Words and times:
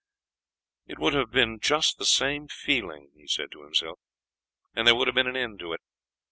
"It 0.87 0.97
would 0.97 1.13
have 1.13 1.29
been 1.29 1.59
just 1.59 1.99
the 1.99 2.05
same 2.07 2.47
feeling," 2.47 3.11
he 3.15 3.27
said 3.27 3.51
to 3.51 3.61
himself, 3.61 3.99
"and 4.75 4.87
there 4.87 4.95
would 4.95 5.07
have 5.07 5.13
been 5.13 5.27
an 5.27 5.37
end 5.37 5.61
of 5.61 5.73
it. 5.73 5.81